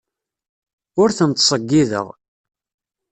Ur 1.01 1.09
ten-ttṣeyyideɣ. 1.17 2.07